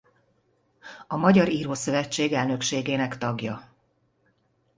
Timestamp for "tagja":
3.17-3.73